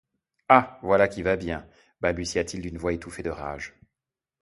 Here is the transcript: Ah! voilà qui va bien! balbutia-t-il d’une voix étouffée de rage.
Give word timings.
Ah! 0.49 0.79
voilà 0.81 1.07
qui 1.07 1.21
va 1.21 1.35
bien! 1.37 1.67
balbutia-t-il 1.99 2.61
d’une 2.63 2.79
voix 2.79 2.91
étouffée 2.93 3.21
de 3.21 3.29
rage. 3.29 3.77